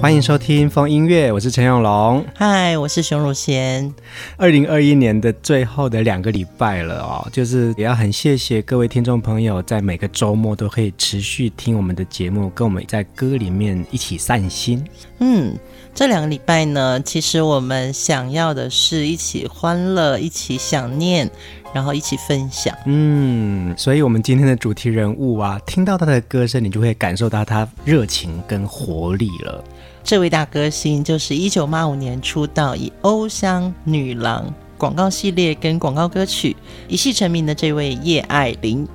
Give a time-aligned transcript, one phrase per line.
[0.00, 2.24] 欢迎收听风音乐，我是陈永龙。
[2.34, 3.94] 嗨，我是熊汝贤。
[4.38, 14.82] 二零二一年的最后的两个礼拜了哦，就是也要很谢谢各位听众朋友，在每个周末都可以持续听我们的节目，跟我们在歌里面一起散心。
[15.18, 15.54] 嗯，
[15.94, 21.30] 这两个礼拜呢，其实我们想要的是一起欢乐，一起想念。
[21.72, 29.62] 然后一起分享，嗯，所以，我们今天的主题人物啊，听到他的歌声，你就会感受到他热情跟活力了。
[30.02, 34.44] 这位大歌星就是一九八五年出道，以《欧香女郎》
[34.76, 36.56] 广告系列跟广告歌曲
[36.88, 38.88] 一系成名的这位叶爱玲。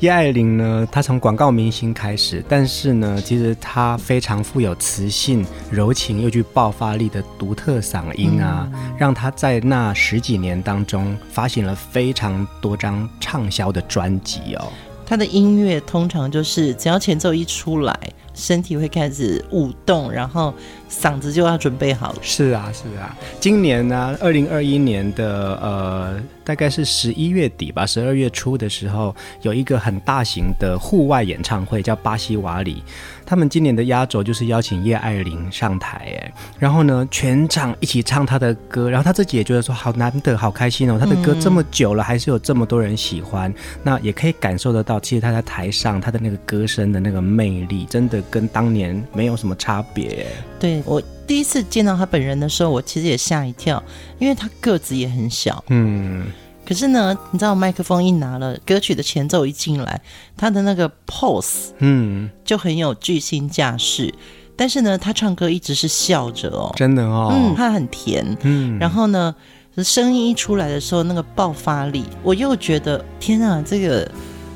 [0.00, 14.66] 叶爱玲呢，她从广告明星开始，但是呢，其实她非常富有磁性、柔情又具爆发力的独特嗓音啊，嗯、让她在那十几年当中发行了非常多张畅销的专辑哦。
[15.06, 17.98] 她的音乐通常就是只要前奏一出来，
[18.34, 20.52] 身体会开始舞动，然后
[20.90, 22.18] 嗓子就要准备好了。
[22.22, 26.20] 是啊，是啊，今年呢，二零二一年的呃。
[26.46, 32.82] 大概是十一月底吧，十二月初的时候，有一个很大型的户外演唱会，叫巴西瓦里。
[33.24, 40.98] 他们今年的压轴就是邀请叶爱玲上台，哎，然后呢，全场一起唱她的歌，然后她自己也觉得说好难得，好开心哦。
[41.00, 50.26] 她的歌这么久了，还是有这么多人喜欢，嗯、那也可以感受得到，其实她在台上，她的那个歌声的那个魅力，真的跟当年没有什么差别。
[50.64, 53.82] 对，我第一次见到他本人的时候，我其实也吓一跳，
[54.18, 56.24] 因为他个子也很小，嗯。
[56.64, 60.00] 可是呢，你知道麦克风一拿了，歌曲的前奏一进来，
[60.38, 64.14] 他的那个 pose，嗯，就很有巨星架势。
[64.56, 68.78] 但是呢，他唱歌一直是笑着哦，真的哦，嗯，他很甜，嗯。
[68.78, 69.34] 然后呢，
[69.76, 74.10] 声音一出来的时候，那个爆发力，我又觉得天啊，这个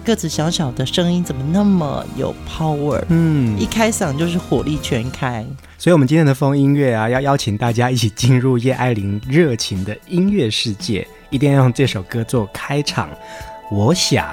[0.08, 2.98] 个子小小的声音怎么那么有 power？
[3.10, 5.44] 嗯，一开嗓就是火力全开。
[5.76, 11.06] 所以，我们今天的风音乐啊，要邀请大家一起进入叶爱玲热情的音乐世界。
[11.28, 13.10] 一定要用这首歌做开场，
[13.70, 14.26] 我想。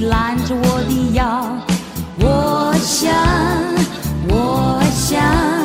[0.00, 1.44] 揽着我的腰，
[2.20, 3.12] 我想，
[4.28, 5.57] 我想。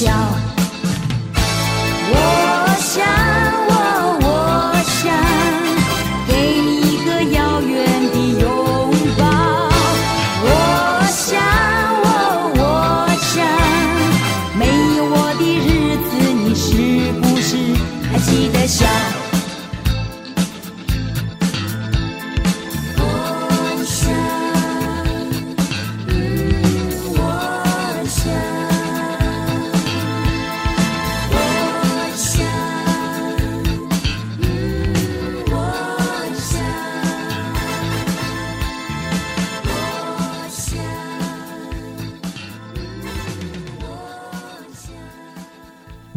[0.00, 0.49] 笑。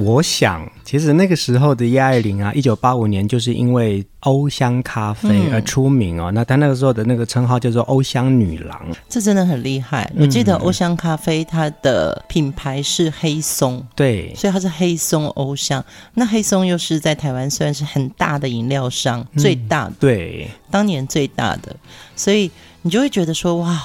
[0.04, 6.32] 我想，其实那个时候的叶爱玲啊，一九八五年就是因为欧香咖啡而出名哦。
[6.32, 10.12] 嗯、那她那个时候的那个称号叫做欧香女郎，这真的很厉害。
[10.18, 15.84] 我记得欧香咖啡它的品牌是黑松，对，所以它是黑松欧香。
[16.14, 21.76] 那黑松又是在台湾算是很大的饮料商，嗯、最大的，对，当年最大的，
[22.16, 22.52] 所以
[22.82, 23.84] 你就会觉得说，哇，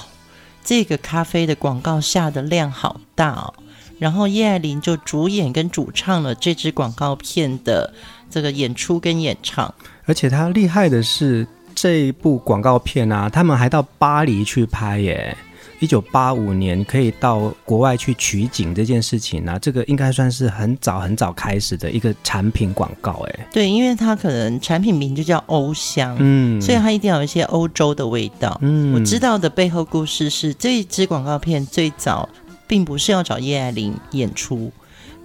[0.65, 3.55] 这个咖啡的广告下的量好大哦。
[3.99, 7.93] 然后叶爱玲就主演跟主唱了这支广告片的
[8.31, 9.75] 这个演出跟演唱，
[10.05, 15.37] 而且她厉害的是这一部广告片啊，他们还到巴黎去拍耶。
[15.81, 23.47] 一九八五年可以到国外去取景这件事情呢、啊，这个应该算是很早很早开始的一个产品广告哎。
[23.53, 28.59] 对，因为它可能产品名就叫欧香，嗯，所以它一定要有一些欧洲的味道。
[28.61, 32.29] 嗯，我知道的背后故事是这一支广告片最早。
[32.69, 34.71] 并不是要找叶爱玲演出，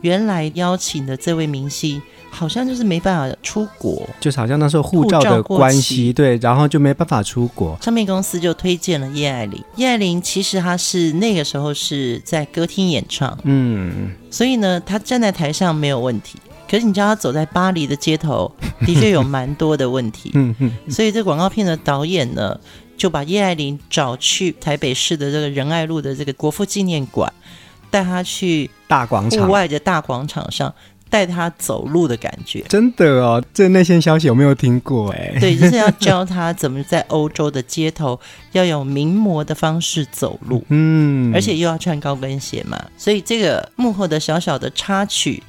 [0.02, 2.02] 原来邀请的这位明星
[2.32, 7.78] 好像就是没办法出国，就是好像那时候护照的关系，对，然后就没办法出国。
[7.80, 9.64] 唱片公司就推荐了叶爱玲。
[9.76, 16.40] 叶爱玲其实她是那个时候是在歌厅演唱，嗯，所以呢，她站在台上没有问题。
[16.68, 18.52] 可是你知道她走在巴黎的街头，
[18.84, 20.32] 的确有蛮多的问题。
[20.36, 22.60] 嗯嗯，所以这广告片的导演呢，
[22.96, 27.32] 就把叶爱玲找去台北市的这个仁爱路的这个国父纪念馆，
[27.90, 30.74] 带她去大广场，户外的大广场上，
[31.10, 32.62] 带她走路的感觉。
[32.70, 35.12] 真的哦，这内线消息有没有听过？
[35.12, 38.20] 哎，对，就是要教她怎么在欧洲的街头
[38.54, 40.64] 要用名模的方式走路。
[40.70, 45.44] 嗯，而且又要穿高跟鞋嘛，所以这个幕后的小小的插曲，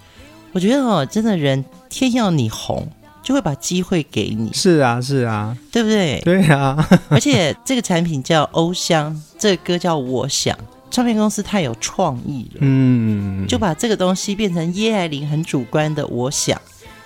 [0.52, 2.88] 我觉得哦，真的人天要你红。
[3.25, 6.21] 就会把机会给你，是啊，是啊，对不对？
[6.25, 6.76] 对啊，
[7.09, 10.56] 而且这个产品叫欧香，这个歌叫我想，
[10.91, 16.61] 唱片公司太有创意了，嗯，就把这个东西变成叶爱玲很主观的我想。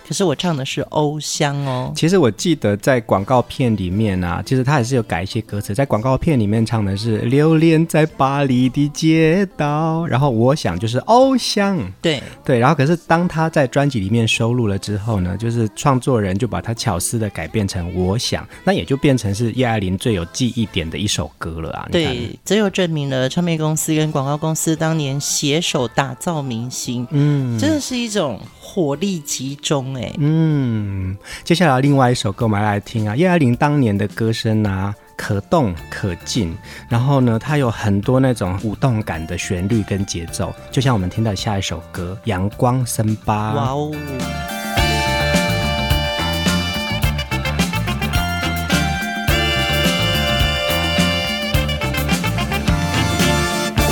[0.08, 1.92] 可是我唱的是欧香哦。
[1.94, 5.74] 其实我记得在广告片里面啊，其实他也是有改一些歌词。
[5.74, 11.78] 在广告片里面唱的是流连在巴黎的街道，然后我想就是欧香。
[12.00, 21.86] 对对，然后可是当他在专辑里面收录了之后呢，就是创作人就把他巧思的改变成我想，那也就变成是叶爱玲最有记忆点的一首歌了啊。
[21.92, 28.40] 对，这又证明了唱片公司跟广告公司当年携手打造明星，嗯，真的是一种。
[28.70, 36.56] 火力集中，哎，嗯，接下来另外一首歌我们来，听啊，叶爱玲当年的歌声啊，可动可静，
[36.88, 43.52] 然后呢，它有很多那种舞动感的旋律跟节奏，就像我们听到下一首歌《阳光森巴》。
[43.56, 43.92] 哇哦！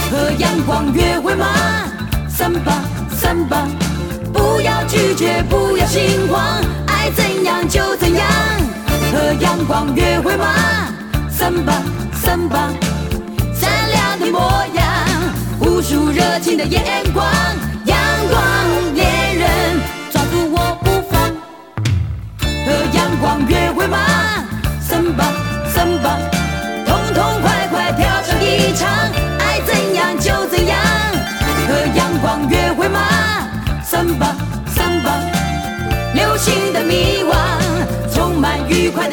[0.09, 1.47] 和阳光约会吗？
[2.29, 3.67] 森巴，森巴。
[4.57, 6.41] 不要拒绝，不要心慌，
[6.87, 8.27] 爱怎样就怎样。
[9.13, 10.47] 和阳光约会吗？
[11.31, 11.75] 三八
[12.15, 12.71] 三八，
[13.55, 14.41] 闪亮的模
[14.73, 14.85] 样，
[15.61, 16.83] 无数热情的眼
[17.13, 17.27] 光，
[17.85, 17.99] 阳
[18.31, 18.86] 光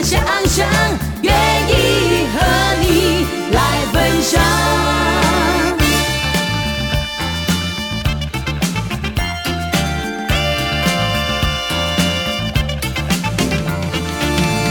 [0.04, 0.68] 想象，
[1.22, 1.34] 愿
[1.70, 4.42] 意和你来分享。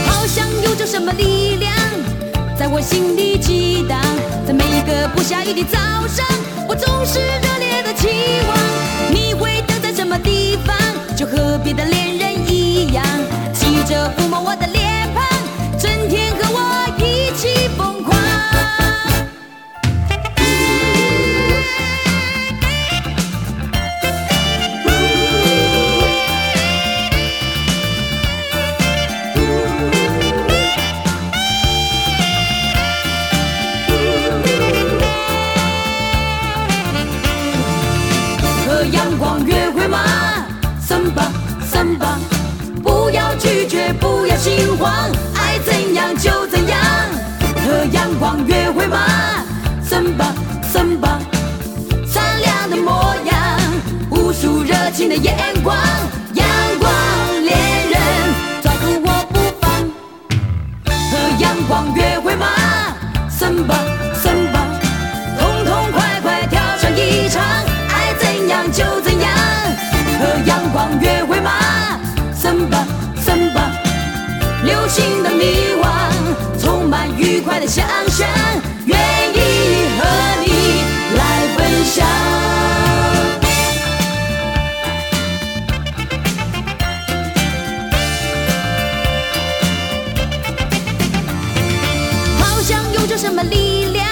[0.05, 1.73] 好像有着什么力量，
[2.55, 3.99] 在我心里激荡，
[4.45, 6.23] 在每一个不下雨的早上，
[6.69, 8.07] 我总是热烈的期
[8.47, 8.62] 望。
[38.85, 39.99] 阳光约会吗？
[40.79, 42.17] 森巴森巴，
[42.83, 45.09] 不要拒绝，不要心慌。
[75.43, 75.85] 迷惘，
[76.57, 78.25] 充满愉快的想象，
[78.85, 79.39] 愿意
[79.97, 80.05] 和
[80.45, 80.47] 你
[81.17, 81.21] 来
[81.57, 82.07] 分享。
[92.39, 94.07] 好像有着什么力量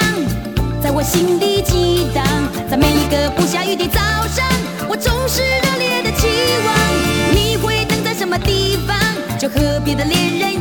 [0.82, 2.22] 在我心里激荡，
[2.70, 4.44] 在每一个不下雨的早上，
[4.86, 6.28] 我总是热烈的期
[6.66, 8.94] 望你会等在什么地方。
[9.38, 10.51] 就和别的恋人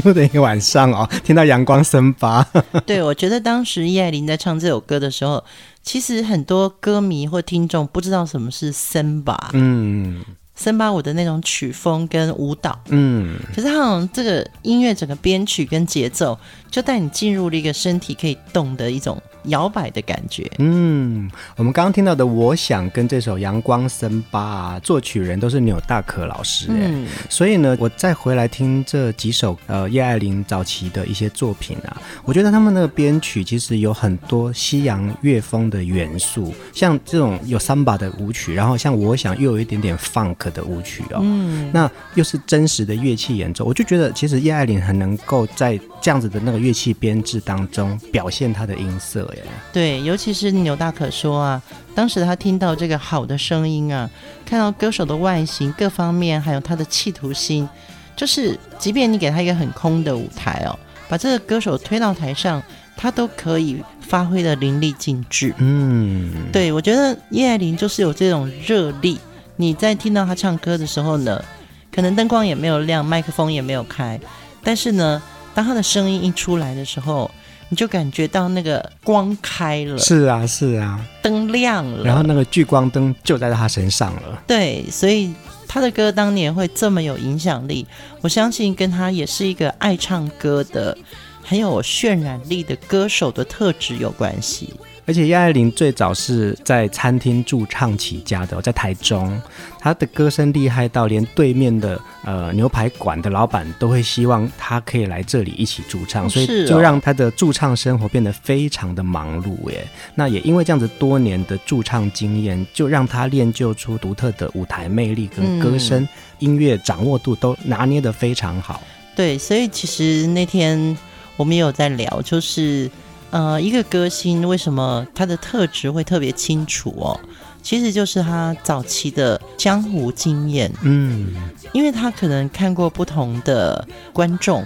[0.00, 2.46] 还有 feel 的一个晚上哦， 听到阳光森巴。
[2.86, 5.42] 对，我觉得当时叶爱玲在唱这首歌的时候，
[5.82, 9.50] 其实很多歌迷或听众不知道什么是森巴。
[9.52, 10.22] 嗯。
[10.58, 16.38] 森巴舞的那种曲风跟舞蹈，嗯，可是他好像这个音乐整个编曲跟节奏，
[16.76, 20.46] 就带你进入了一个身体可以动的一种摇摆的感觉。
[20.58, 40.36] 嗯，我们刚刚听到的《我想》跟这首《阳光森巴》啊，作曲人都是纽大可老师，嗯，所以呢，我再回来听这几首呃叶爱玲早期的一些作品啊，我觉得他们那个编曲其实有很多西洋乐风的元素，像这种有森巴的舞曲，然后像《我想》又有一点点 funk。
[40.52, 49.42] 的舞曲哦，嗯，那又是真实的乐器演奏，我就觉得其实叶爱玲很能够在这样子的那个乐器编制当中表现他的音色耶。
[49.72, 51.62] 对，尤其是牛大可说啊，
[51.94, 54.10] 当时他听到这个好的声音啊，
[54.44, 57.68] 看到歌手的外形各方面，还有他的企图心，
[58.16, 60.76] 就是即便你给他一个很空的舞台哦，
[61.08, 62.60] 把这个歌手推到台上，
[62.96, 65.54] 他都可以发挥的淋漓尽致。
[65.58, 69.18] 嗯，对，我觉得叶爱玲就是有这种热力。
[69.56, 71.42] 你在听到他唱歌的时候呢，
[71.90, 74.20] 可能灯光也没有亮，麦克风也没有开，
[74.62, 75.22] 但是呢，
[75.56, 77.30] 当他的声音一出来的时候，
[77.70, 79.96] 你就感觉到那个光开了。
[79.96, 84.42] 是啊，是啊，灯亮了，然后那个聚光灯就在他身上了。
[84.46, 85.32] 对，所以
[85.66, 87.86] 他的歌当年会这么有影响力，
[88.20, 90.94] 我相信跟他也是一个爱唱歌的、
[91.42, 94.74] 很有渲染力的歌手的特质有关系。
[95.06, 99.40] 而且叶爱玲最早是在餐厅驻唱起家的，在台中，
[99.78, 109.86] 她的歌声厉害到连对面的呃牛排馆的老板都会希望她可以来这里一起驻唱，所以就让她的驻唱生活变得非常的忙碌耶。
[110.16, 116.06] 那也因为这样子多年的驻唱经验，就让她练就出独特的舞台魅力跟歌声，
[116.40, 118.82] 音乐掌握度都拿捏得非常好。
[119.14, 120.98] 对，所以其实那天
[121.36, 122.90] 我们也有在聊，就是。
[123.30, 127.20] 呃，一个歌星为什么他的特质会特别清楚哦？
[127.62, 130.72] 其实就是他早期的江湖经验。
[130.82, 131.34] 嗯，
[131.72, 134.64] 因为他可能看过不同的观众，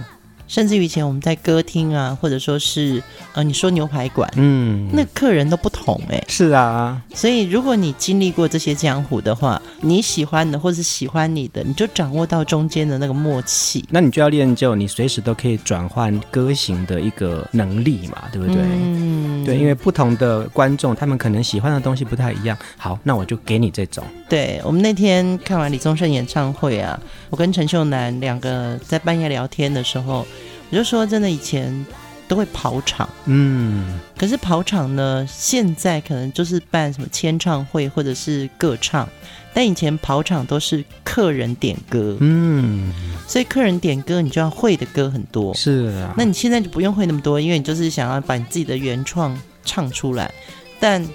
[0.51, 18.57] 甚至于以前我们在歌厅啊，或者说是呃，你说牛排馆，嗯，那客人都不同哎、欸，是啊，所以如果你经历过这些江湖的话，你喜欢的或是喜欢你的，你就掌握到中间的那个默契，那你就要练就你随时都可以转换歌型的一个能力嘛，对不对？
[18.61, 22.57] 嗯，对，因为不同的观众他们可能喜欢的东西不太一样。
[22.75, 24.03] 好，那我就给你这种。
[24.27, 30.27] 对，我们那天看完李宗盛演唱会啊，我跟陈秀楠两个在半夜聊天的时候。
[30.71, 31.85] 我就说，真的，以前
[32.27, 39.07] 都会跑场，嗯，可是跑场呢，现在可能就是办什么签唱会或者是歌唱，
[39.53, 42.93] 但以前跑场都是客人点歌，嗯，
[43.27, 50.33] 所以客人点歌，你就要会的歌很多，是啊，那你现在就不用会那么多，因为你就是想要把你自己的原创唱出来，
[50.79, 51.05] 但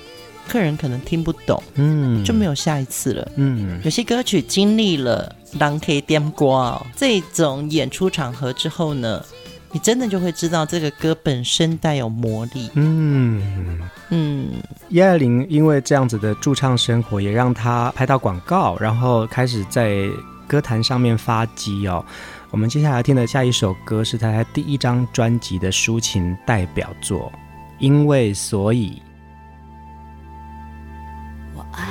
[0.47, 9.25] 客人可能听不懂，嗯，就没有下一次了，嗯，有些歌曲经历了人客点歌这种演出场合之后呢，
[9.73, 12.71] 你真的就会知道这个歌本身带有魔力。
[12.75, 13.81] 嗯
[14.11, 14.49] 嗯，
[14.89, 20.09] 叶爱玲因为这样子的驻唱生活，也让她拍到广告，然后开始在
[20.47, 22.05] 歌坛上面发迹哦。
[22.53, 27.31] 我们接下来听的下一首歌是她第一张专辑的抒情代表作，
[27.79, 28.91] 《因为所以》。
[31.55, 31.83] 我爱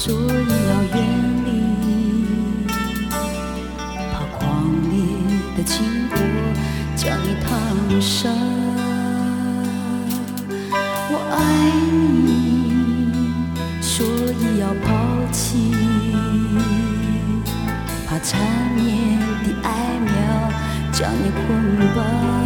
[0.00, 0.96] 所以要远
[1.44, 1.50] 离，
[4.12, 4.38] 怕狂
[4.88, 4.94] 烈
[5.56, 5.74] 的经
[6.08, 6.16] 过
[6.94, 7.50] 将你烫
[8.00, 8.32] 伤。
[11.10, 11.36] 我爱
[12.22, 12.30] 你，
[13.82, 14.86] 所以要抛
[15.32, 15.74] 弃，
[18.06, 18.40] 怕缠
[18.76, 20.08] 绵的爱苗
[20.92, 21.42] 将你捆
[21.96, 22.37] 绑。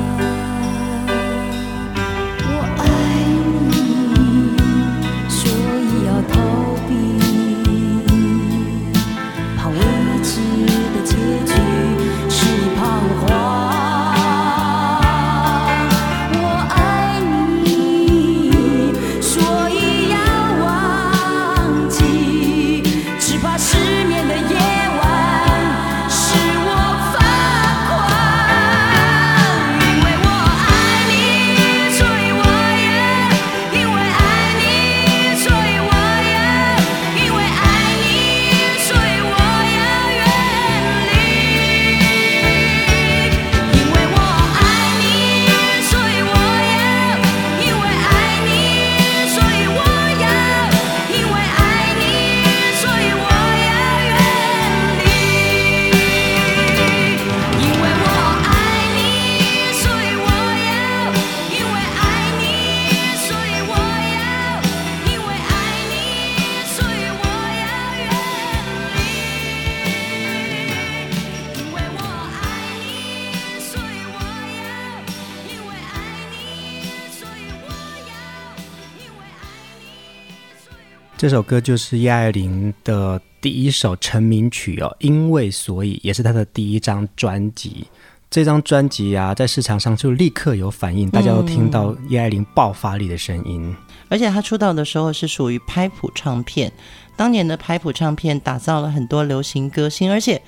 [81.22, 87.86] 这首歌就是叶爱玲的第一首成名曲哦，因为所以也是她的第一张专辑。
[88.28, 93.62] 这张专辑啊，在市场上就立刻有反应，大家都听到叶爱玲爆发力的声音。
[93.62, 93.76] 嗯，
[94.08, 96.72] 而且她出道的时候是属于拍谱唱片，
[97.14, 100.42] 当年的拍谱唱片打造了很多流行歌星，而且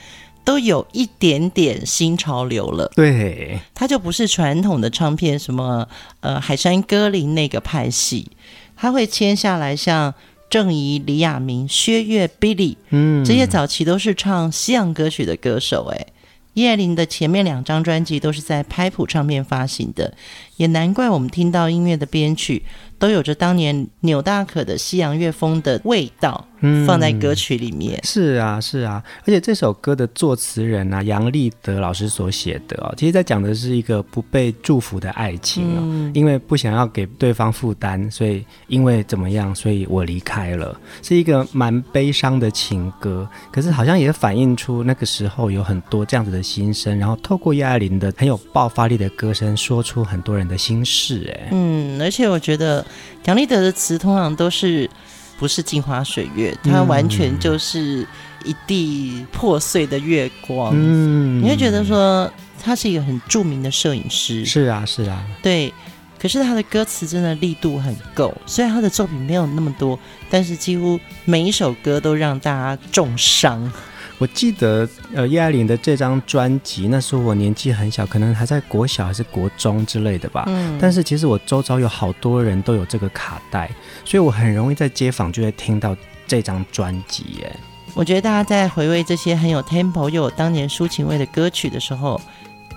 [0.45, 2.91] 都有一点点新潮流了。
[2.97, 5.87] 对，它就不是传统的唱片，什么
[6.19, 8.33] 呃海山歌林那个派系，
[8.75, 10.13] 她会签下来像
[10.49, 16.07] 郑怡、李亚明、薛岳、Billy，嗯，这些早期都是唱西洋歌曲的歌手，哎。
[16.55, 20.15] 叶爱玲的前面两张专辑都是在拍谱唱片发行的，
[20.57, 22.63] 也难怪我们听到音乐的编曲
[23.05, 26.49] 都有着当年纽大可的西洋乐风的味道。
[26.87, 27.99] 放在歌曲里面。
[27.99, 52.83] 嗯，是啊，是啊，而且这首歌的作词人啊，杨立德老师所写的哦，其实在讲的是一个不被祝福的爱情哦，嗯，因为不想要给对方负担，所以因为怎么样，所以我离开了，是一个蛮悲伤的情歌，可是好像也反映出那个时候有很多这样子的心声，然后透过叶爱玲的很有爆发力的歌声，说出很多人的心事，哎，嗯，而且我觉得
[53.25, 54.89] 杨立德的词通常都是。
[55.37, 58.07] 不是镜花水月，它完全就是
[58.45, 60.73] 一地破碎的月光。
[60.73, 62.31] 嗯，你会觉得说
[62.63, 64.45] 他是一个很著名的摄影师。
[64.47, 65.75] 是啊，是啊，对。
[66.21, 69.99] 可是他的歌词真的力度很够，虽然他的作品没有那么多，
[70.31, 73.71] 但是几乎每一首歌都让大家重伤。
[74.19, 80.45] 我记得，呃，叶爱玲的这张专辑，那时候我年纪很小，可能还在国小还是国中之类的吧。
[80.47, 80.79] 嗯。
[80.81, 83.71] 但是其实我周遭有好多人都有这个卡带，
[84.05, 85.97] 所以我很容易在街坊就会听到
[86.27, 87.25] 这张专辑。
[87.41, 87.57] 耶，
[87.95, 92.21] 我觉得大家在回味这些很有 tempo 又有当年抒情味的歌曲的时候，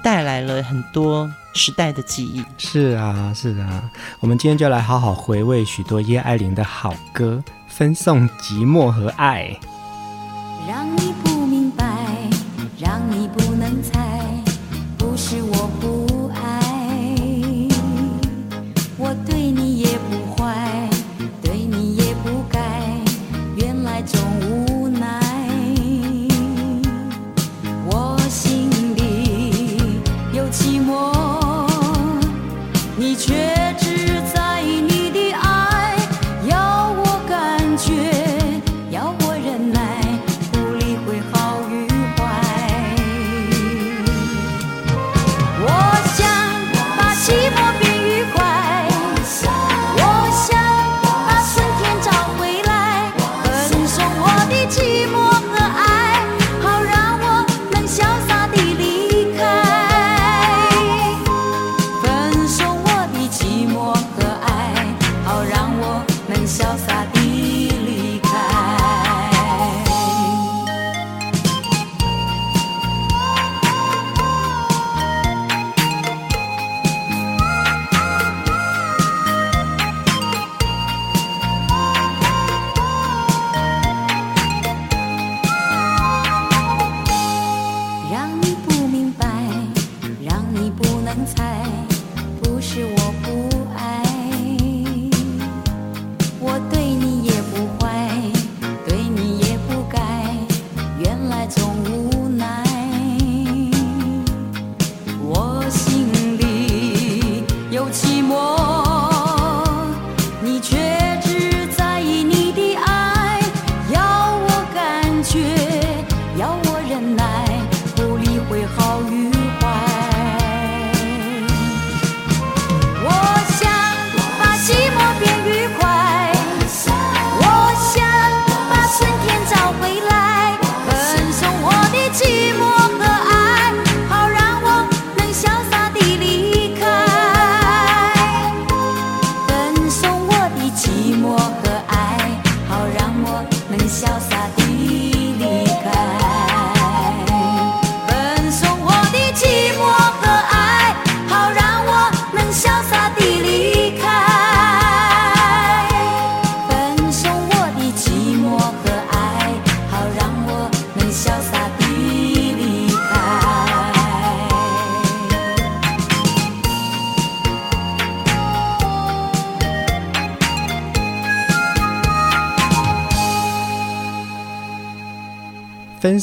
[0.03, 2.43] 带来了很多时代的记忆。
[2.57, 3.89] 是啊，是啊。
[4.19, 9.57] 我们今天就来好好回味许多叶爱玲的好歌，分送寂寞和爱。
[10.67, 11.85] 让你不明白，
[12.77, 14.06] 让你不能猜，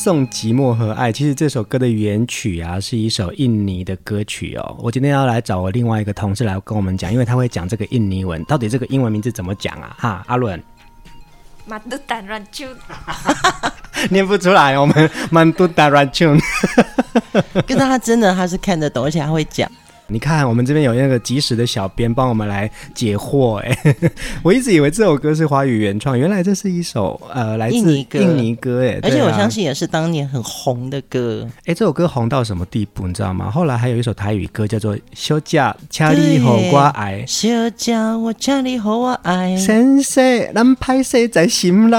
[0.05, 4.77] 分送寂寞和爱，其实这首歌的原曲啊，是一首印尼的歌曲哦。
[4.79, 9.97] 我今天要来找我另外一个同事来跟我们讲，因为他会讲这个印尼文，到底这个英文名字怎么讲啊？
[9.99, 10.63] 哈，阿伦
[11.65, 12.67] 满都打软球，
[14.13, 16.37] 念不出来，我们 满都打软球。
[17.67, 19.67] 跟他真的他是看得懂，而且他会讲。
[20.07, 23.57] 你看，我们这边有那个及时的小编帮我们来解惑。
[23.57, 23.97] 哎，
[24.45, 28.19] 我一直以为这首歌是华语原创，原来这是一首呃来自印尼歌。
[28.19, 31.49] 印尼歌，哎，而且我相信也是当年很红的歌。
[31.65, 33.51] 哎，这首歌红到什么地步，你知道吗？
[33.51, 41.97] 后来还有一首台语歌叫做《休假恰里和我爱》，休假我恰里和我爱，先生咱拍摄在心内，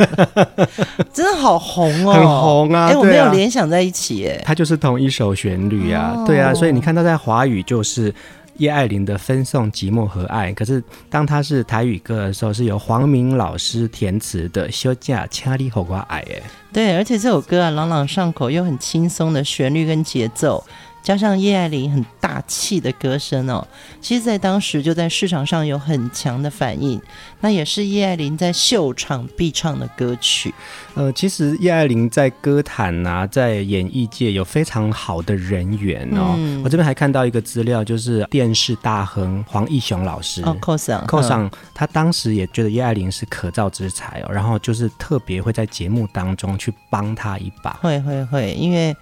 [1.12, 2.86] 真的好红哦，很红啊！
[2.88, 7.40] 哎，我没有联想在一起，哎，它就是同一首旋律啊，哦、对啊，所以你看到在华。
[7.40, 8.12] 华语就是
[8.56, 20.62] 叶爱玲的《分送寂寞和爱》，可是当他是台语歌的时候，是由黄明老师填词的《休假千里火瓜爱》哎，对，而且这首歌啊，朗朗上口又很轻松的旋律跟节奏。
[21.02, 23.66] 加上叶爱玲很大气的歌声哦，
[24.00, 27.00] 其实，在当时就在市场上有很强的反应。
[27.40, 30.54] 那也是叶爱玲在秀场必唱的歌曲。
[30.94, 36.34] 呃，其实叶爱玲在歌坛啊，在演艺界有非常好的人缘哦。
[36.36, 47.72] 嗯、我这边还看到一个资料，就是电视大亨黄义雄老师哦，扣上扣上，他当时也觉得叶爱玲是可造之才哦，然后就是特别会在节目当中去帮他一把。
[47.80, 48.94] 会会会，因为。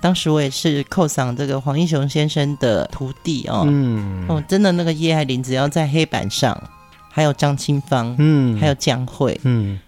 [0.00, 6.58] 当时我也是扣上这个黄英雄先生的徒弟哦，嗯，哦，真的那个叶爱玲只要在黑板上，
[7.10, 9.78] 还有张清芳，嗯，还有江蕙，嗯，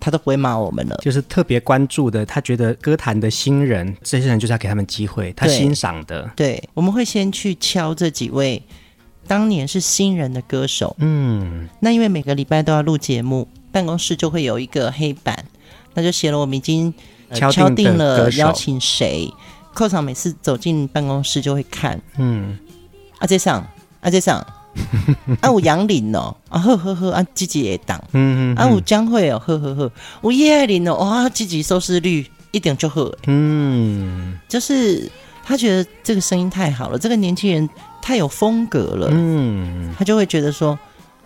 [0.00, 8.62] 他都不会骂我们了，就是特别关注的，他觉得歌坛的新人，这些人就是要给他们机会，他欣赏的，对，对，我们会先去敲这几位
[9.26, 15.44] 当年是新人的歌手，嗯，那因为每个礼拜都要录节目，办公室就会有一个黑板，
[15.92, 16.94] 那就写了我们已经、
[17.28, 19.30] 呃、敲定了邀请谁。
[19.78, 22.58] 课长每次走进办公室就会看，嗯，
[23.18, 23.64] 阿杰上，
[24.00, 24.44] 阿杰上，
[25.40, 29.92] 啊，有杨林哦，啊呵呵呵，啊积极也当，嗯嗯，啊有江蕙哦，呵呵呵，
[30.24, 35.08] 有叶爱玲哦，哇，积极收视率一点就好，嗯，就是
[35.44, 37.70] 他觉得这个声音太好了，这个年轻人
[38.02, 40.76] 太有风格了，嗯，他就会觉得说，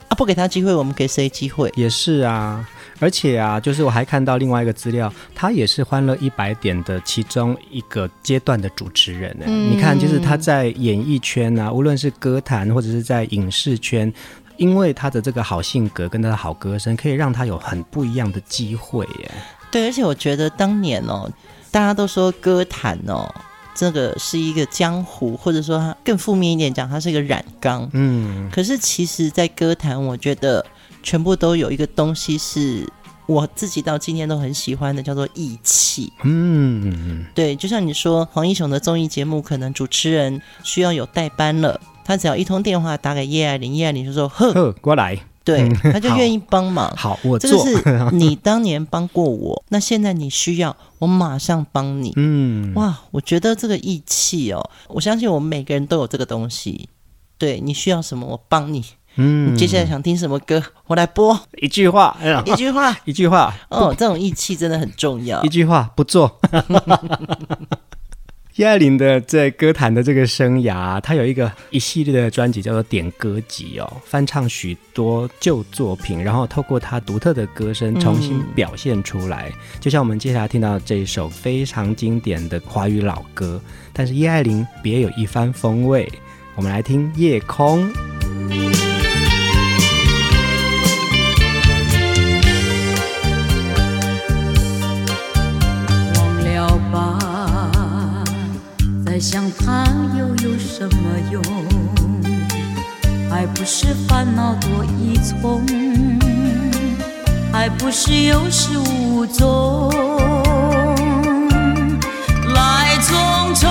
[0.09, 1.73] 啊，不给他机会，我们给谁机会？
[1.75, 2.69] 也是啊。
[3.03, 9.45] 而且啊，就是我还看到另外一个资料，他也是《欢乐一百点》的其中一个阶段的主持人呢。
[9.49, 14.11] 嗯、你看，就是他在演艺圈啊，无论是歌坛或者是在影视圈，
[14.57, 19.31] 因为他的这个好性格跟他的好歌声，可以让他有很不一样的机会耶。
[19.73, 21.29] 对，而且我觉得当年哦，
[21.73, 23.29] 大家都说歌坛哦，
[23.75, 27.91] 这个是一个江湖，或者说他更负面一点讲，它是一个染缸。
[27.95, 30.65] 嗯，可是其实，在歌坛，我觉得。
[31.03, 32.87] 全部都有一个东西是
[33.27, 36.13] 我自己到今天都很喜欢的，叫做义气。
[36.23, 46.89] 嗯，对，就像你说黄英雄的综艺节目，可能主持人需要有代班了，他只要一通电话打给叶爱玲，叶爱玲就说：“呵，呵，过来。”对，他就愿意帮忙。
[46.97, 47.51] 好， 我做。
[47.65, 52.13] 这个是你当年帮过我， 那现在你需要，我马上帮你。
[52.15, 56.89] 嗯，哇，我觉得这个义气哦，我相信我们每个人都有这个东西。
[57.39, 58.85] 对，你需要什么，我帮你。
[59.17, 60.63] 嗯，你接下来想听什么歌？
[60.87, 63.55] 我来播一句话，一句话， 一句话。
[63.69, 65.43] 哦，这种义气真的很重要。
[65.43, 66.41] 一句话不做。
[68.57, 79.49] 叶爱玲的在歌坛的这个生涯，她有一个一系列的专辑叫做《点歌集》哦，翻唱许多旧作品，然后透过她独特的歌声重新表现出来。
[79.49, 83.59] 嗯、就像我们接下来听到这一首非常经典的华语老歌，
[83.91, 86.07] 但是叶爱玲别有一番风味。
[86.55, 87.91] 我们来听《夜空》。
[99.23, 99.85] 想他
[100.19, 101.41] 又有什么用？
[103.31, 105.65] 还不是烦恼多一重，
[107.53, 109.89] 还不是有始无终，
[112.53, 113.69] 来匆匆，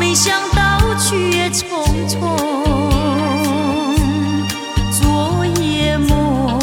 [0.00, 1.64] 没想到去也匆
[2.08, 2.18] 匆，
[4.90, 6.58] 昨夜梦，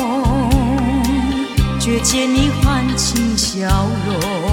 [1.79, 3.65] 却见你含情笑
[4.05, 4.48] 容。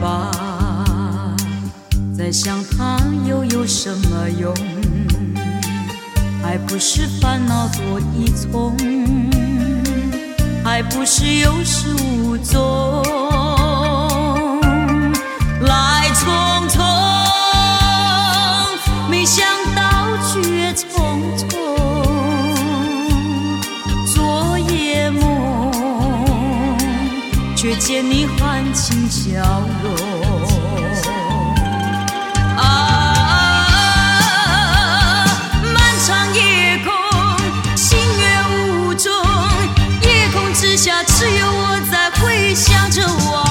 [0.00, 1.36] 吧
[2.16, 4.54] 再想他又有什么用？
[6.42, 8.76] 还不是烦恼多一重
[10.64, 13.02] 还不是有始无终。
[15.60, 16.57] 来错。
[27.78, 29.94] 见你含情笑容，
[32.56, 33.64] 啊，
[35.72, 36.92] 漫长夜空，
[37.76, 39.10] 星月无踪，
[40.02, 43.47] 夜空之下，只有我在回想着我。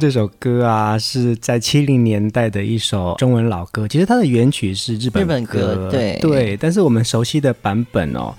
[0.00, 3.86] 这首歌啊，是在七零年代的一首中文老歌。
[3.88, 6.56] 其实它的原曲是日本歌，日本歌对对。
[6.56, 8.34] 但是我们熟悉的版本哦，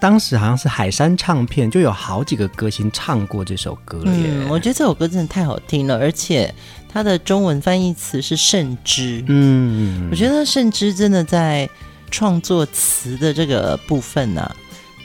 [0.00, 4.02] 当时好像是海山唱片就有好几个歌星唱过这首歌。
[4.04, 6.52] 嗯，我觉得这首歌真的太好听了，而且
[6.88, 9.22] 它的中文翻译词是圣之。
[9.28, 11.68] 嗯，我觉得圣之真的在
[12.10, 14.56] 创作词的这个部分呢、啊。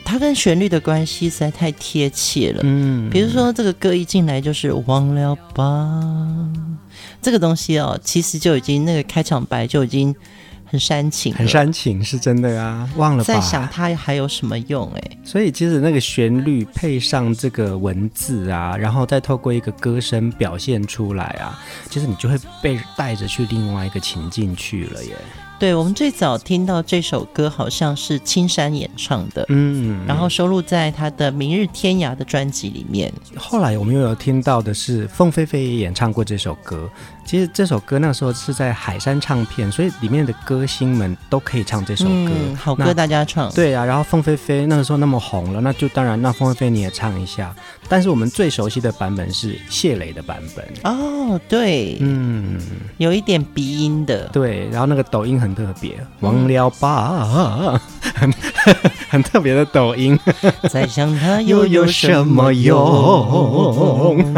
[0.04, 2.62] 它跟旋律的关系实在太贴切了。
[2.64, 6.02] 嗯，比如说这个歌一进来就是忘了吧，
[7.22, 10.14] 这个东西哦，其实就已经那个开场白就已经
[10.66, 12.90] 很煽情，很煽情，是真的啊。
[12.98, 14.92] 忘了吧，在想它还有什么用？
[14.96, 21.58] 哎，所以其实那个旋律配上这个文字啊，然后再透过一个歌声表现出来啊，
[21.90, 25.16] 其实你就会被带着去另外一个情境去了耶。
[25.62, 33.13] 对，我们最早听到这首歌好像是青山演唱的，嗯，然后收录在他的《明日天涯》的专辑里面。
[33.38, 36.89] 后来我们又有听到的是凤飞飞也演唱过这首歌。
[37.24, 42.12] 其实这首歌那时候是在海山唱片，所以里面的歌星们都可以唱这首歌。
[42.34, 43.50] 嗯、好歌大家唱。
[43.54, 47.56] 对啊，然后凤飞飞那个时候那么红了，那就当然那凤飞飞你也唱一下。
[47.88, 50.65] 但是我们最熟悉的版本是谢磊的版本。
[50.84, 52.60] 哦，对，嗯，
[52.97, 54.28] 有一点鼻音的。
[54.30, 57.82] 对，然后那个抖音很特别，忘了吧，
[58.16, 58.32] 很
[59.10, 60.18] 很特别的抖音。
[60.70, 64.34] 再想他又有什么用？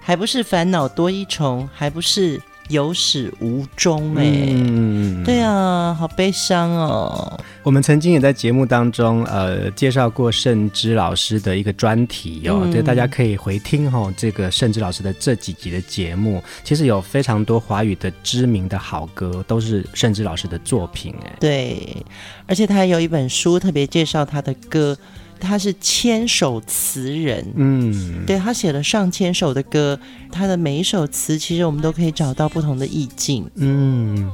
[0.00, 7.40] 还不是烦恼多一重，还不是有始无终哎、欸，嗯，对啊，好悲伤哦。
[7.62, 14.12] 我们曾经也在节目当中呃介绍过盛之老师的一个专题哦，对、嗯、大家可以回听哦。
[14.16, 21.36] 这个盛之老师的这几集的节目，其实有非常多华语的知名的好歌，都是盛之老师的作品哎。
[21.40, 22.04] 对，
[22.46, 24.96] 而且他还有一本书特别介绍他的歌。
[25.38, 29.98] 他是千首词人，嗯，对，他写了上千首的歌，
[30.30, 34.30] 他的每一首词其实我们都可以找到不同的意境，嗯。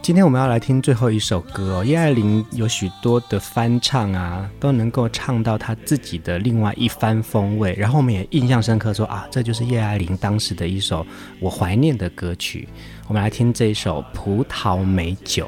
[0.00, 7.74] 今天我们要来听最后一首歌哦，叶爱玲有许多的翻唱啊，都能够唱到她自己的另外一番风味。
[7.76, 11.06] 然后我们也印象深刻说，说啊，这就是叶爱玲当时的一首
[11.40, 12.66] 我怀念的歌曲。
[13.06, 15.44] 我们来听这一首《葡萄美酒》。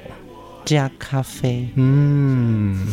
[0.70, 2.86] 加咖啡，嗯，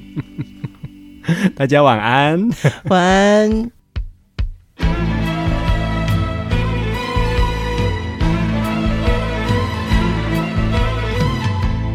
[1.56, 2.50] 大家晚安，
[2.90, 3.70] 晚安。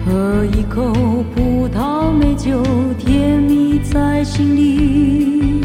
[0.04, 0.92] 喝一口
[1.36, 2.64] 葡萄美酒，
[2.98, 5.62] 甜蜜在心里。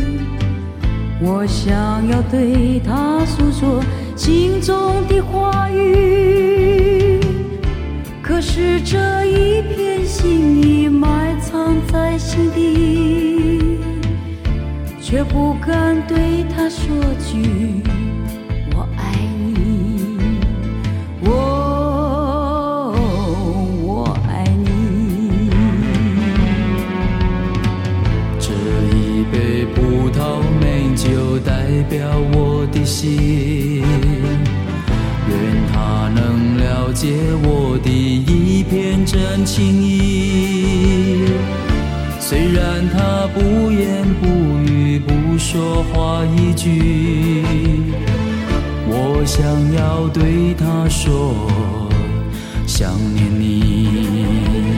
[1.23, 3.83] 我想要对他诉说
[4.15, 7.10] 心中的话语。
[8.31, 13.81] 可是这一片心意埋藏在心底，
[15.03, 16.87] 却不敢对他说
[17.19, 17.83] 句
[18.73, 20.39] 我爱你，
[21.23, 21.29] 我
[23.83, 25.51] 我爱你。
[28.39, 28.53] 这
[28.97, 33.60] 一杯葡萄美酒代表我的心。
[46.25, 47.43] 一句，
[48.87, 51.35] 我想要对他说
[52.67, 54.77] 想念你，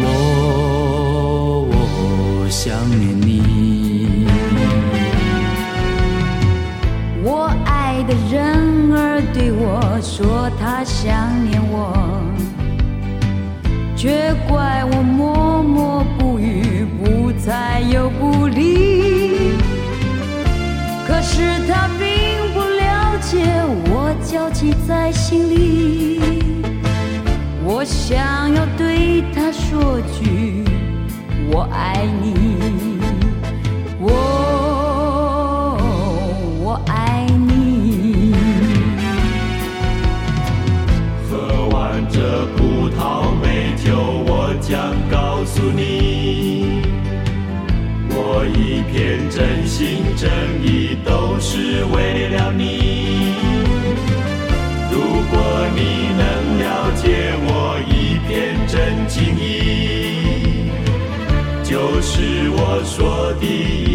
[0.00, 4.26] 我我想念你。
[7.24, 11.10] 我爱的人儿对我说他想
[11.48, 11.94] 念我，
[13.96, 18.31] 却怪我默默不语，不再有不
[24.62, 26.20] 记在心里，
[27.64, 30.62] 我想要对他说句
[31.50, 32.32] 我爱你，
[33.98, 34.06] 我
[36.62, 38.36] 我爱你。
[41.28, 43.98] 喝完这葡萄美酒，
[44.28, 44.78] 我将
[45.10, 46.82] 告诉你，
[48.10, 50.30] 我一片真心真
[50.64, 52.71] 意都是为了你。
[62.64, 63.91] 我说的。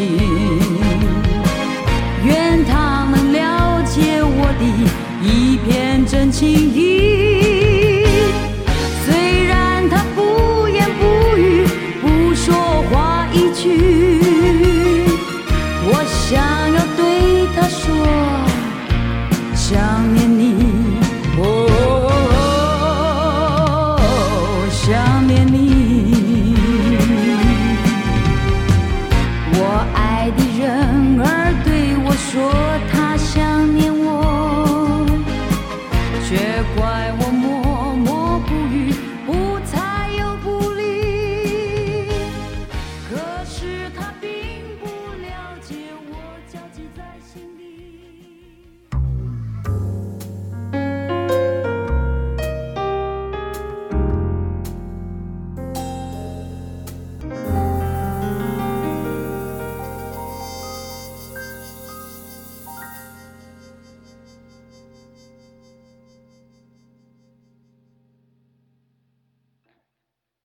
[0.00, 0.79] 的